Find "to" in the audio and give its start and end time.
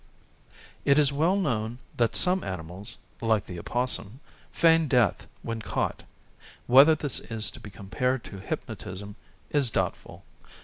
7.51-7.59, 8.23-8.39